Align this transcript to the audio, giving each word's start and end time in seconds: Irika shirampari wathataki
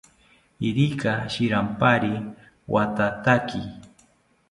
Irika 0.67 1.13
shirampari 1.31 2.11
wathataki 2.73 3.61